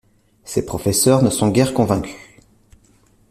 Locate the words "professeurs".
0.65-1.21